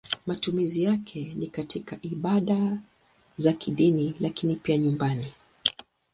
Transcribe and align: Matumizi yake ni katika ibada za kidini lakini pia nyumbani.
Matumizi 0.25 0.83
yake 0.83 1.33
ni 1.35 1.47
katika 1.47 1.97
ibada 2.01 2.77
za 3.37 3.53
kidini 3.53 4.13
lakini 4.19 4.55
pia 4.55 4.77
nyumbani. 4.77 5.33